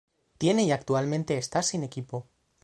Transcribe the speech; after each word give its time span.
Tiene 0.39 0.63
y 0.63 0.71
actualmente 0.71 1.37
está 1.37 1.61
sin 1.61 1.83
equipo. 1.83 2.27